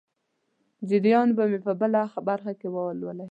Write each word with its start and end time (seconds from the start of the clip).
جریان 0.89 1.27
به 1.37 1.43
یې 1.51 1.59
په 1.65 1.71
بله 1.81 2.01
برخه 2.27 2.51
کې 2.59 2.67
ولولئ. 2.75 3.19